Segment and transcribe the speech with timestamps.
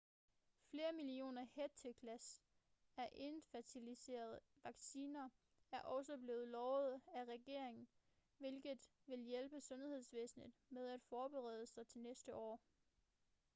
[0.69, 2.41] flere millioner hætteglas
[2.97, 5.29] af encefalitis-vacciner
[5.71, 7.87] er også blevet lovet af regeringen
[8.37, 12.61] hvilket vil hjælpe sundhedsvæsenet med at forberede sig til næste år